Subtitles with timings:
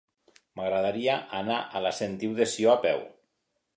[0.59, 3.07] M'agradaria anar a la Sentiu de Sió a peu.